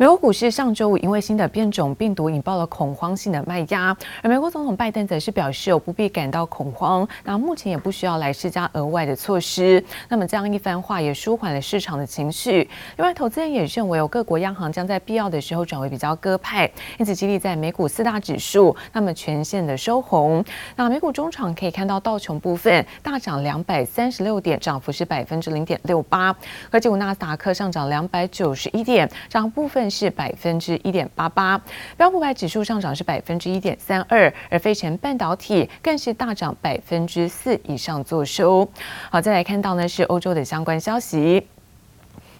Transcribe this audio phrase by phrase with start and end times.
[0.00, 9.82] 美国股市上周五因为新的变种病毒引爆了恐慌性的卖压，而美国总统拜登则是表示有不必感到恐慌，那目前也不需要来施加额外的措施。
[10.08, 12.58] 那么这样一番话也舒缓了市场的情绪。
[12.96, 20.44] 另外，投资人也认为有各国央行将在必要的时候转为比较鸽派，因此激励在美股四大指数那么全线的收红。
[20.76, 26.32] 那美股中场可以看到道琼部分大涨两百三十六点，涨幅是百分之零点六八；
[26.70, 29.87] 科技股纳斯达克上涨两百九十一点，涨幅部分。
[29.90, 31.60] 是百分之一点八八，
[31.96, 38.68] 标普百指数上涨是百分之一点三二，而费城半导体更是大涨百分之四以上做收。
[39.10, 41.46] 好，再来看到呢是欧洲的相关消息。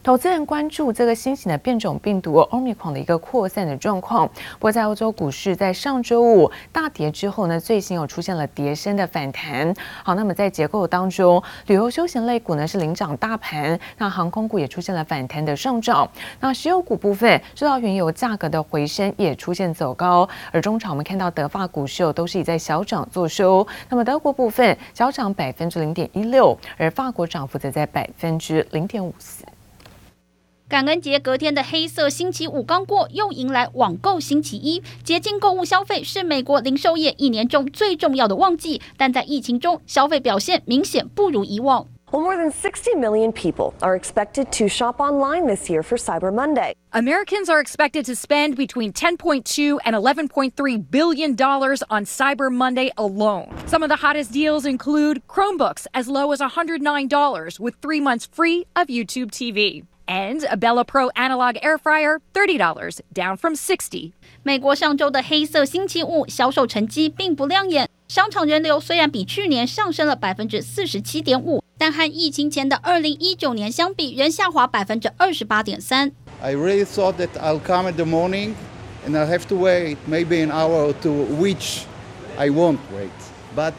[0.08, 4.26] 投资人关注这个新型的变种病毒 Omicron 的一个扩散的状况。
[4.54, 9.70] 不过，在欧洲股市在上周五大跌之后呢，最新又出现了跌深的反弹。
[10.02, 16.10] 好，那么在结构当中，旅游休闲类股呢是领涨大盘，那航空股也出现了反弹的上涨。
[16.40, 20.26] 那石油股部分受到原油价格的回升，也出现走高。
[20.50, 23.66] 而中场我们看到德法股市都是以在小涨作收。
[23.90, 29.44] 那么德国部分小涨百分之零点一六，而法国涨幅则在百分之零点五四。
[30.73, 34.81] 感恩节隔天的黑色星期五刚过，又迎来网购星期一。
[35.03, 41.85] 节庆购物消费是美国零售业一年中最重要的旺季，但在疫情中，消费表现明显不如以往。
[42.11, 46.73] Well, more than 60 million people are expected to shop online this year for Cyber Monday.
[46.91, 53.49] Americans are expected to spend between 10.2 and 11.3 billion dollars on Cyber Monday alone.
[53.67, 58.65] Some of the hottest deals include Chromebooks as low as $109 with 3 months free
[58.75, 59.83] of YouTube TV.
[60.07, 64.11] And a Bella Pro analog air fryer, $30, down from 60.
[64.43, 76.11] 美国上周的黑色星期五销售成绩并不亮眼，商场人流虽然比去年上升了百分之四十七点五，但和疫情前的二零一九年相比，仍下滑百分之二十八点三。
[76.41, 78.55] I really thought that I'll come in the morning
[79.05, 81.85] and I'll have to wait maybe an hour or two, which
[82.37, 83.09] I won't wait.
[83.55, 83.73] But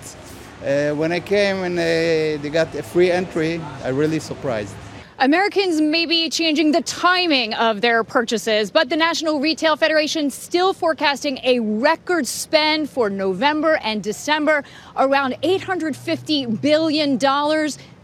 [0.62, 4.74] uh, when I came and uh, they got a free entry, I really surprised.
[5.21, 10.71] Americans may be changing the timing of their purchases, but the National Retail Federation still
[10.71, 14.63] forecasting a record spend for November and December,
[14.95, 17.19] around $850 billion.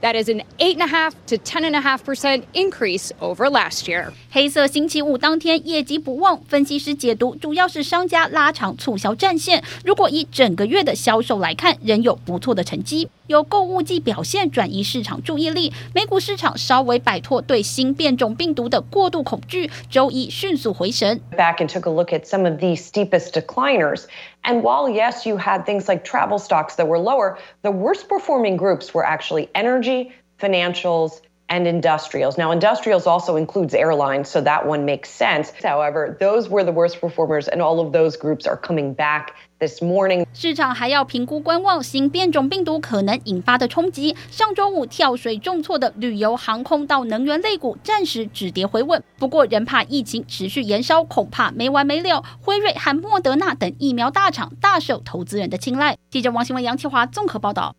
[0.02, 3.50] That is an eight and a half to ten and a half percent increase over
[3.50, 4.12] last year.
[4.30, 9.64] 黑色星期五当天业绩不旺，分析师解读主要是商家拉长促销战线。
[9.84, 13.10] 如果以整个月的销售来看，仍有不错的成绩。
[13.28, 21.20] 有购物季表现转移市场注意力，美股市场稍微摆脱对新变种病毒的过度恐惧，周一迅速回神。
[21.36, 24.04] Back and took a look at some of the steepest decliners.
[24.46, 28.58] And while, yes, you had things like travel stocks that were lower, the worst performing
[28.58, 32.38] groups were actually energy, financials, and industrials.
[32.38, 35.52] Now, industrials also includes airlines, so that one makes sense.
[35.64, 39.82] However, those were the worst performers, and all of those groups are coming back this
[39.82, 40.26] morning.
[40.34, 44.16] 市场还要评估观望新变种病毒可能引发的冲击。
[44.30, 52.24] 上周五跳水重挫的旅游、航空到能源类股暂时止跌回稳，不过仍怕疫情持续延烧，恐怕没完没了。
[52.42, 55.98] 辉瑞和莫德纳等疫苗大厂大受投资人的青睐。
[56.10, 57.76] 记者王新文、杨启华综合报道。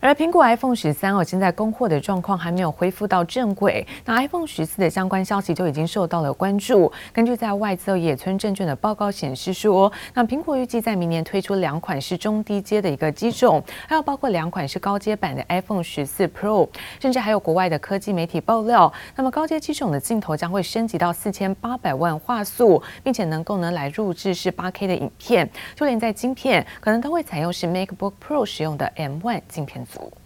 [0.00, 3.86] 而苹果 iPhone 十三哦，现在供货的状况还没有恢复到正轨。
[4.06, 6.90] 那 iPhone 十四的相关消息就已经受到了关注。
[7.12, 16.66] 根据在外资野村证券的报告显示说，那苹果预计在明年推出两款是中低阶的一个机种，还有包括两款是高阶版的 iPhone 十四 Pro，
[16.98, 30.19] 甚至还有国外的科技媒体爆料，那么高阶机种的镜头将会升级到四千八百万画素，并且能够呢来录制是八 K 的影片，就连在晶片可能都会采用是 MacBook Pro 使用的 M1 镜片组。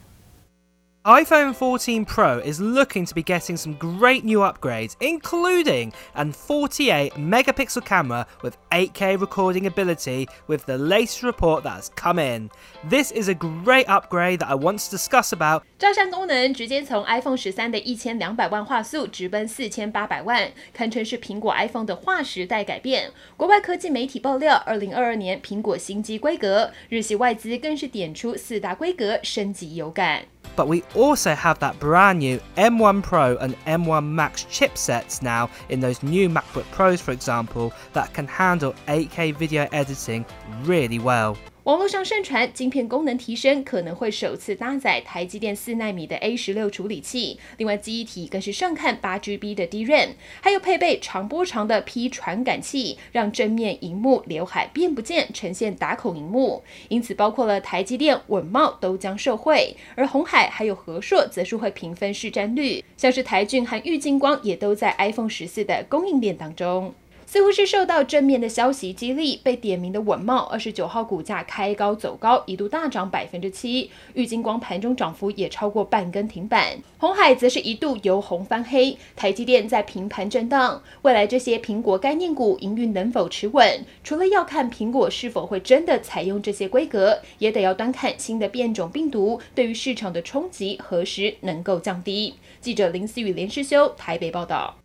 [1.06, 7.14] iPhone 14 Pro is looking to be getting some great new upgrades, including an 48
[7.14, 12.52] megapixel camera with 8K recording ability with the latest report that has come in.
[12.88, 15.64] This is a great upgrade that I want to discuss about.
[15.80, 23.12] 照相功能直接从 iPhone 13的一千两百万画素直奔四千八百万，堪称是苹果 iPhone 的划时代改变。
[23.36, 30.26] 国外科技媒体爆料，二零二二年苹果新机规格，日系外资更是点出四大规格升级有感。
[30.57, 35.81] but we also have that brand new M1 Pro and M1 Max chipsets now in
[35.81, 40.25] those new MacBook Pros, for example, that can handle 8K video editing
[40.63, 41.37] really well.
[41.65, 50.11] 网络上盛传，晶片功能提升可能会首次搭载台积电四纳米的 A 十六处理器，另外记忆体更是上看八 GB 的 DRAM，
[50.43, 56.63] 还有配备长波长的 P 传感器，让正面荧幕刘海变不见，呈现打孔荧幕。
[56.89, 66.93] 因此，包括了台积电、稳懋都将受惠，而鸿海还有和硕则是会平分市占率，像是台俊和玉晶光也都在 iPhone 十四的供应链当中。
[67.35, 73.91] 似乎是受到正面的消息激励，被点名的稳茂二十九号股价开高走高，一度大涨百分之七。
[74.13, 78.97] 玉晶光盘中涨幅也超过半根停板，红海则是一度由红翻黑。
[79.17, 92.35] 台积电在平盘震荡，未来这些苹果概念股营运能否持稳，除了要看苹果是否会真的采用这些规格，也得要端看新的变种病毒对于市场的冲击何时能够降低。
[92.61, 94.77] 记者林思雨、连诗修台北报道。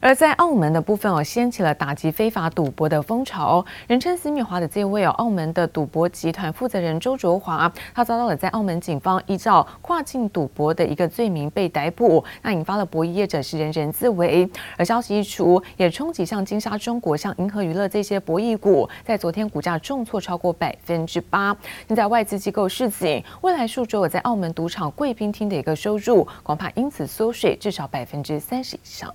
[0.00, 3.64] 而在澳门的部分哦，掀起了打击非法赌博的风潮。
[3.86, 14.48] 人称“洗米华”的这位哦，澳门的赌博集团负责人周卓华，他遭到了在澳门警方依照跨境赌博的一个罪名被逮捕，那引发了博弈业者是人人自危。
[14.76, 21.56] 而消息一出，也冲击像金沙中国、像银河娱乐这些博弈股，在昨天股价重挫超过百分之八。
[21.88, 29.12] 现在外资机构示警，未来数周在澳门赌场贵宾厅的一个收入，恐怕因此缩水至少百分之三十以上。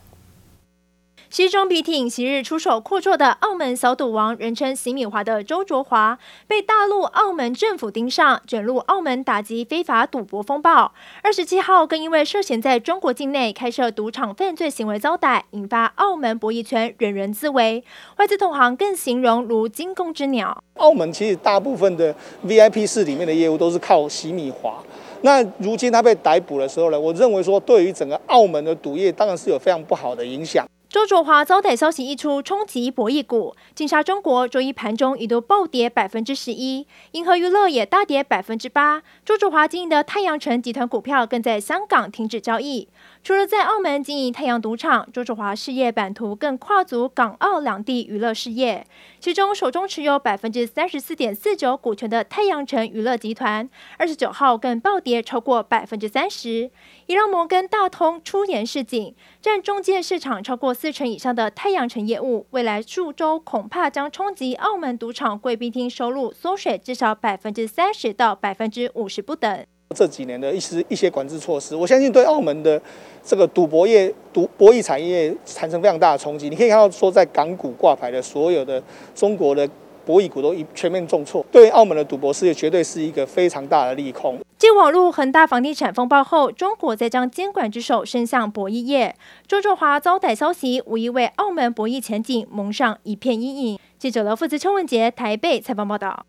[1.32, 10.92] 西装笔挺、昔日出手阔绰的澳门小赌王，人称“洗米华”的周卓华，被大陆澳门政府盯上，卷入澳门打击非法赌博风暴。
[11.24, 17.82] 二十七号，更因为涉嫌在中国境内开设赌场犯罪行为遭逮，引发澳门博弈圈人人自危。
[18.18, 20.62] 外资同行更形容如惊弓之鸟。
[20.80, 22.14] 澳门其实大部分的
[22.46, 24.84] VIP 室里面的业务都是靠洗米华。
[25.22, 30.68] 那如今他被逮捕的时候呢，我认为说，对于整个澳门的赌业，当然是有非常不好的影响。
[30.92, 33.56] 周卓华遭逮消息一出，冲击博弈股。
[33.74, 39.02] 金沙中国周一盘中一度暴跌百分之十一，银河娱乐也大跌百分之八。
[39.24, 42.90] 周卓华经营的太阳城集团股票更在香港停止交易。
[43.24, 48.86] 除了在澳门经营太阳赌场，周卓华事业版图更跨足港澳两地娱乐事业。
[49.22, 56.70] 其中手中持有百分之三十四点四九股权的太阳城娱乐集团，二十九号更暴跌超过百分之三十。
[57.06, 69.66] 也让摩根大通出言示警，占中介市场超过四成以上的太阳城业务，未来数周恐怕将冲击澳门赌场贵宾厅收入缩水至少百分之三十到百分之五十不等。
[69.96, 72.80] 这几年的一些一些管制措施，我相信对澳门的
[73.24, 76.48] 这个赌博业、赌博弈产业产生非常大的冲击。
[76.48, 78.82] 你可以看到，说在港股挂牌的所有的
[79.16, 79.68] 中国的。
[80.06, 84.40] 博弈股都一全面重挫，对澳门的赌博事业绝对是一个非常大的利空。
[84.58, 89.16] 继网路恒大房地产风暴后，中国再将监管之手伸向博弈业。
[89.48, 93.80] 周仲华遭逮消息，无疑为澳门博弈前景蒙上一片阴影。
[93.98, 96.26] 记者刘富子、邱文杰台北采访报道。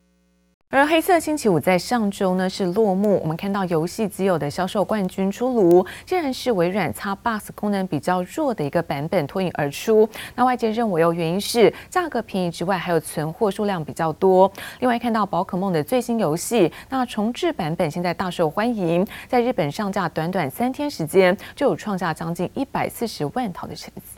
[0.74, 10.08] 而黑色星期五在上周呢是落幕，我们看到游戏机有的销售冠军出炉，竟然是微软 Xbox 功能比较弱的一个版本脱颖而出。
[10.34, 14.50] 那外界认为哦，原因是价格便宜之外，还有存货数量比较多。
[14.80, 24.11] 另外看到宝可梦的最新游戏，那重制版本现在大受欢迎，在日本上架短短三天时间，就有创下将近一百四十万套的成绩。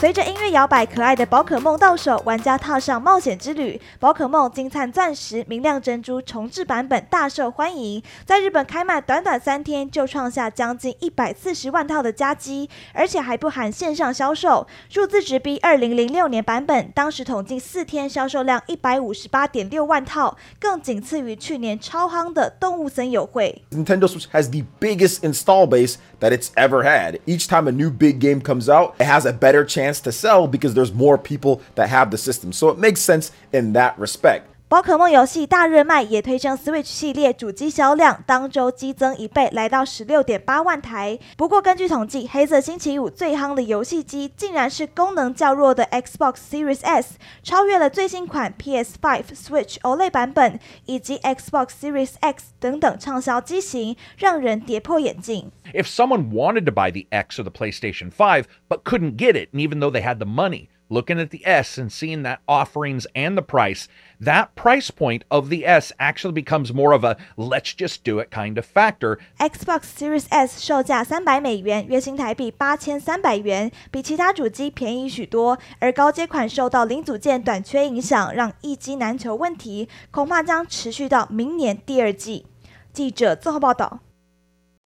[0.00, 3.80] 随着音乐摇摆，可爱的宝可梦到手，玩家踏上冒险之旅。
[3.98, 23.62] 宝可梦金灿钻石、明亮珍珠重制版本大受欢迎，在日本开卖短短三天就创下将近一百四十万套的佳绩，而且还不含线上销售，数字直逼二零零六年版本，当时统计四天销售量一百五十八点六万套，更仅次于去年超夯的动物森友会。
[23.70, 27.20] Nintendo Switch has the biggest install base that it's ever had.
[27.24, 29.93] Each time a new big game comes out, it has a better chance.
[30.00, 33.72] To sell because there's more people that have the system, so it makes sense in
[33.74, 34.53] that respect.
[34.74, 41.16] 宝可梦游戏大热卖，也推升 Switch 系列主机销量，当周激增一倍，来到十六点八万台。
[41.36, 55.52] 不过，根据统计，黑色星期五最夯的游戏机，竟然是功能较弱的 Xbox Series S，超越了最新款 PS5、Switch OLED 版本以及 Xbox Series X 等等畅销机型，让人跌破眼镜。
[55.72, 59.60] If someone wanted to buy the X or the PlayStation 5 but couldn't get it, and
[59.60, 60.66] even though they had the money.
[60.91, 63.85] Looking at the S and seeing that offerings and the price,
[64.19, 68.31] that price point of the S actually becomes more of a let's just do it
[68.31, 69.19] kind of factor.
[69.37, 75.59] Xbox Series S 售价三百美元，约新台币八千三百元，比其他主机便宜许多。
[75.77, 82.47] 而高阶款受到零组件短缺影响，让一机难求问题恐怕将持续到明年第二季。
[82.91, 83.99] 记者综合报道。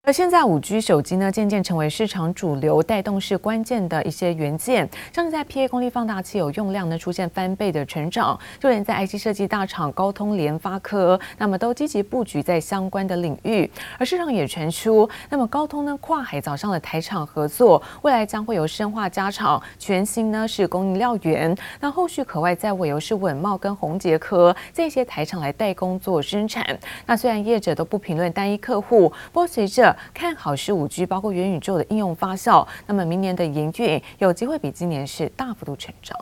[0.06, 4.86] 而现在五 G 手机呢，渐渐成为市场主流，带动是关键的一些元件。
[5.10, 8.38] 像是在 PA 功率放大器有用量呢，出现翻倍的成长。
[8.60, 13.70] 就连在 IC 设计大厂高通、联发科，那么都积极布局在相关的领域。
[13.98, 21.56] 而市场也传出，那么高通呢跨海找上的台厂合作，未来将会由深化加厂全新呢是供应料源。
[21.80, 26.62] 那后续可外在委由是稳茂跟宏杰科这些台厂来代工做生产。
[27.06, 32.66] 那虽然业者都不评论单一客户，不过随着看好是五 G，包括元宇宙的应用发酵。
[32.86, 36.18] 那么明年的营运有机会比今年是大幅度成长。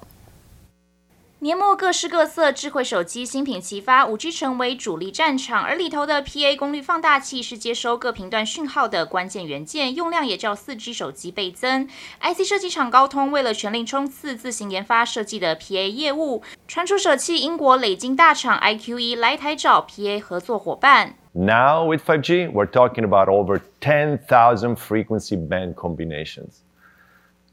[1.40, 11.88] 年末各式各色智慧手机新品齐发，五 G 成为主力战场，而里头的 PA 功率放大器是接收各频段讯号的关键元件，用量也较四 G 手机倍增。
[12.20, 21.16] IC 设计厂高通为了全力冲刺自行研发设计的 PA 业务，传出舍弃英国累晶大厂 IQE 来台找 PA 合作伙伴。
[21.34, 26.60] Now with 5G, we're talking about over 10,000 frequency band combinations.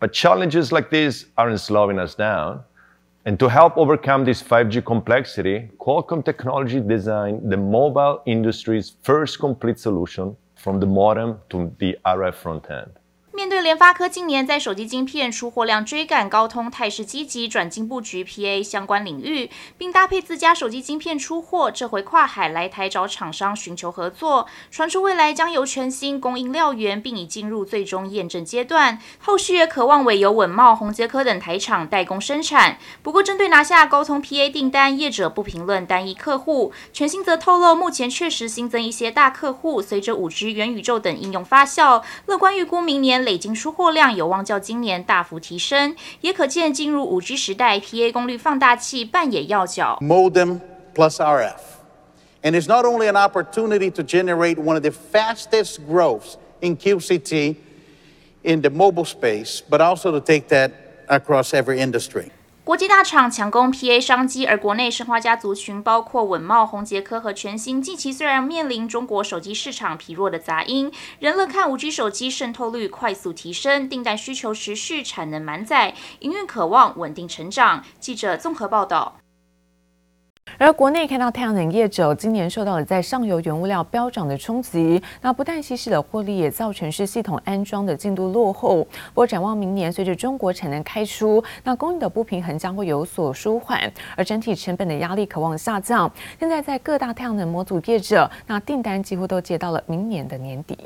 [0.01, 2.63] But challenges like these aren't slowing us down.
[3.23, 9.79] And to help overcome this 5G complexity, Qualcomm Technology designed the mobile industry's first complete
[9.79, 12.98] solution from the modem to the RF front end.
[13.49, 24.47] 对联发科近年在手机晶片出货量追赶高通，态势积极转进布局 PA 相关领域，并搭配自家手机晶片出货，这回跨海来台找厂商寻求合作。
[24.69, 32.77] 传出未来将由全新供应料源，并已进入最终验证阶段，后续也可望委由稳懋、宏捷科等台厂代工生产。
[33.01, 43.19] 不过，针对拿下高通 PA 订单，业者不评论单一客户，全新则透露目前确实新增一些大客户，随着五 G、元宇宙等应用发酵，乐观预估明年。
[43.19, 49.97] 累计出货量有望较今年大幅提升，也可见进入五 G 时代，PA 功率放大器扮演要角。
[50.01, 50.59] Modem
[50.93, 51.59] plus RF,
[52.43, 57.55] and it's not only an opportunity to generate one of the fastest growths in QCT
[58.43, 60.71] in the mobile space, but also to take that
[61.07, 62.31] across every industry.
[62.69, 77.83] 国际大厂抢攻 PA 商机，而国内生化家族群包括稳懋、宏捷科和全新，近期虽然面临中国手机市场疲弱的杂音，仍乐看 5G 手机渗透率快速提升，订单需求持续，产能满载，营运渴望稳定成长。
[77.99, 79.15] 记者综合报道。
[80.57, 88.83] 而国内看到太阳能业者今年受到了在上游原物料飙涨的冲击，那不但稀释了获利，也造成是系统安装的进度落后。
[89.13, 93.79] 不过展望明年，随着中国产能开出，那供应的不平衡将会有所舒缓，
[94.15, 96.11] 而整体成本的压力可望下降。
[96.39, 100.77] 现在在各大太阳能模组业者，那订单几乎都接到了明年的年底。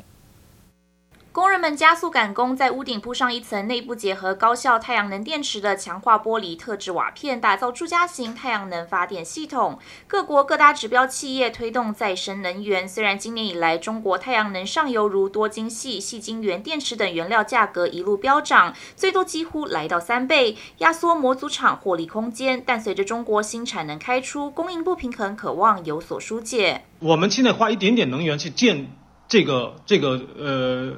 [1.34, 9.80] 工人们加速赶工，在屋顶铺上一层内部结合高效太阳能电池的强化玻璃特制瓦片，打造住家型太阳能发电系统。
[10.06, 12.88] 各国各大指标企业推动再生能源。
[12.88, 22.62] 虽然今年以来，中国太阳能上游如多晶矽、矽晶圆电池等原料价格一路飙涨，最多几乎来到三倍，压缩模组厂获利空间。
[22.64, 26.84] 但随着中国新产能开出，供应不平衡可望有所疏解。
[27.00, 28.86] 我们现在花一点点能源去建
[29.26, 30.94] 这个这个呃。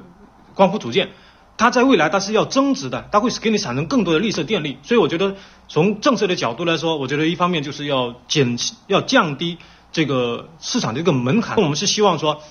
[0.57, 1.11] 光伏组件，
[1.55, 4.79] 它在未来它是要增值的，它会给你产生更多的绿色电力。
[4.83, 5.35] 所以我觉得
[5.69, 9.57] 从政策的角度来说，我觉得一方面就是要减要降低
[9.91, 11.55] 这个市场的一个门槛。
[11.57, 12.41] 我们是希望说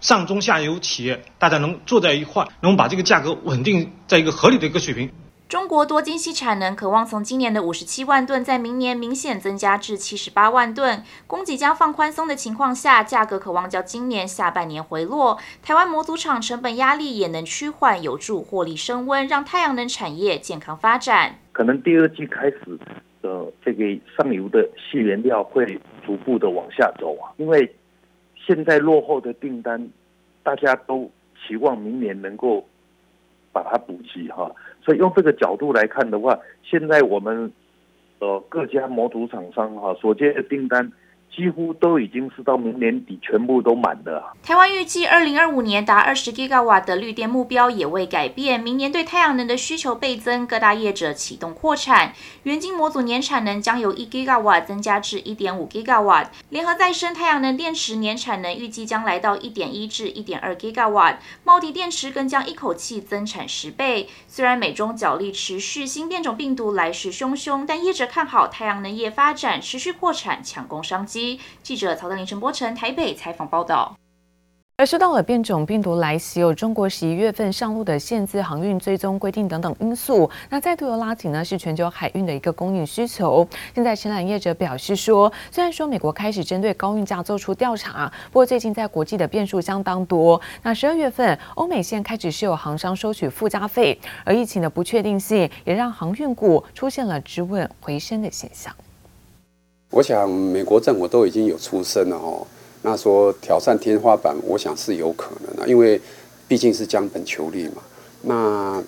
[0.00, 5.10] 上中下游企业大家能坐在一块，能把这个价格稳定在一个合理的一个水平。
[5.54, 11.04] 中国多晶矽产能可望从今年的五十七万吨，在明年明显增加至七十八万吨。
[11.28, 15.38] 供给将放宽松的情况下，价格可望较今年下半年回落。
[15.62, 21.38] 台湾模组厂成本压力也能趋缓，有助获利升温，让太阳能产业健康发展。
[21.52, 22.58] 可能第二季开始
[23.22, 23.84] 的这个
[24.16, 27.72] 上游的细原料会逐步的往下走啊，因为
[28.44, 29.88] 现在落后的订单，
[30.42, 31.08] 大家都
[31.46, 32.66] 期望明年能够。
[33.52, 34.50] 把它补齐哈，
[34.84, 37.50] 所以用这个角度来看的话，现在我们
[38.18, 40.92] 呃各家模组厂商哈所接的订单。
[41.34, 44.34] 几乎都已经是到明年底全部都满了。
[44.42, 52.12] 台湾预计二零二五年达二十吉瓦的绿电目标也未改变，明年对太阳能的需求倍增，各大业者启动扩产，
[52.44, 64.08] 原晶模组年产能将由一吉瓦增加至一点五吉瓦，联合再生太阳能电池年产能预计将来到一点一至一点二吉瓦，茂迪电池更将一口气增产十倍。
[64.28, 71.23] 虽然美中角力持续，新变种病毒来势汹汹，但业者看好太阳能业发展，持续扩产抢攻商机。
[71.62, 73.96] 记者曹德林、陈柏成台北采访报道。
[74.76, 83.48] 而受到了变种病毒来袭，有中国十一月份上路的限制航运追踪规定等等因素，那再度的拉紧呢，是全球海运的一个供应需求。
[83.72, 90.40] 现在承揽业者表示说，虽然说美国开始针对高运价做出调查，不过最近在国际的变数相当多。
[90.64, 98.74] 那十二月份，欧美线开始是有航商收取附加费，而疫情的不确定性也让航运股出现了止稳回升的现象。
[99.94, 102.44] 我想美国政府都已经有出声了哦。
[102.82, 106.00] 那说挑战天花板，我想是有可能的，因为
[106.48, 107.80] 毕竟是将本求利嘛。
[108.22, 108.82] 那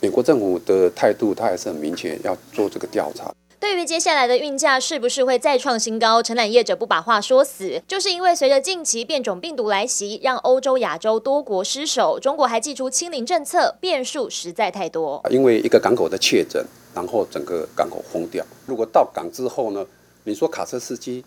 [0.00, 3.32] 美国政府的态度，他还是很明确，要做这个调查。
[3.60, 15.22] 对于接下来的运价是不是会再创新高，承揽业者不把话说死，就是因为随着近期变种病毒来袭，让欧洲、亚洲多国失守，中国还祭出清零政策，变数实在太多。
[15.30, 18.44] 因为一个港口的确诊，然后整个港口封掉。
[18.66, 19.86] 如果到港之后呢，
[20.24, 21.24] 你说卡车司机？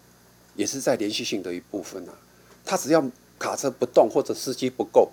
[0.55, 2.13] 也是在连续性的一部分啊，
[2.65, 5.11] 他只要卡车不动，或者司机不够，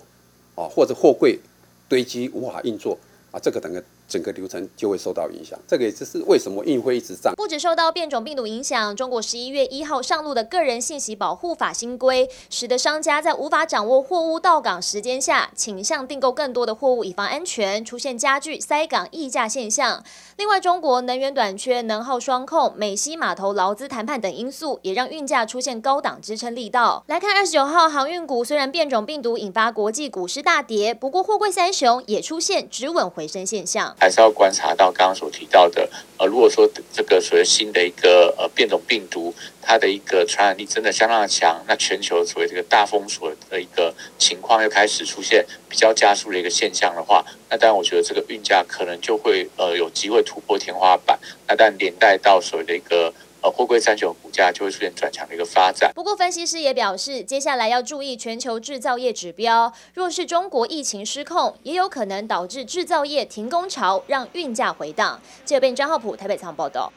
[0.55, 1.39] 啊，或者货柜
[1.87, 2.97] 堆积无法运作
[3.29, 3.83] 啊，这个等个。
[4.07, 7.33] 整个流程就会受到影响，这个也就是为什么运会一直涨。
[7.35, 20.03] 不止受到变种病毒影响，中国十一月一号上路的个人信息保护法新规，使得商家在无法掌握货物到港时间下，倾向订购更多的货物以防安全，出现加剧塞港溢价现象。
[20.37, 27.03] 另外，中国能源短缺、能耗双控、美西码头劳资谈判等因素，也让运价出现高档支撑力道。
[27.07, 33.94] 来看二十九号航运股，虽然变种病毒引发国际股市大跌，不过货柜三雄也出现止稳回升现象。
[33.97, 53.13] 还是要观察到刚刚所提到的，呃，如果说这个所谓新的一个呃变种病毒，它的一个传染力真的相当的强，那全球所谓这个大封锁的一个情况又开始出现比较加速的一个现象的话，那当然我觉得这个运价可能就会呃有机会突破天花板，那但连带到所谓的一个。
[53.51, 55.91] 货柜三九股价就会出现转强的一个发展。
[55.93, 59.73] 不过，分析师也表示，接下来要注意全球制造业指标。
[59.93, 65.19] 若是中国疫情失控，也有可能导致制造业停工潮，让运价回荡。
[65.43, 66.91] 记者张浩普台北仓报道。